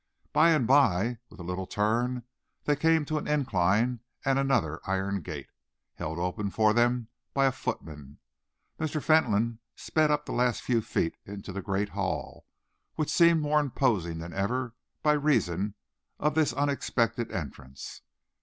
By 0.33 0.49
and 0.49 0.65
by, 0.65 1.19
with 1.29 1.39
a 1.39 1.43
little 1.43 1.67
turn, 1.67 2.23
they 2.63 2.75
came 2.75 3.05
to 3.05 3.19
an 3.19 3.27
incline 3.27 3.99
and 4.25 4.39
another 4.39 4.81
iron 4.87 5.21
gate, 5.21 5.51
held 5.93 6.17
open 6.17 6.49
for 6.49 6.73
them 6.73 7.09
by 7.35 7.45
a 7.45 7.51
footman. 7.51 8.17
Mr. 8.79 8.99
Fentolin 8.99 9.59
sped 9.75 10.09
up 10.09 10.25
the 10.25 10.31
last 10.31 10.63
few 10.63 10.81
feet 10.81 11.17
into 11.23 11.51
the 11.53 11.61
great 11.61 11.89
hall, 11.89 12.47
which 12.95 13.11
seemed 13.13 13.41
more 13.43 13.59
imposing 13.59 14.17
than 14.17 14.33
ever 14.33 14.73
by 15.03 15.11
reason 15.13 15.75
of 16.17 16.33
this 16.33 16.51
unexpected 16.51 17.31
entrance. 17.31 18.01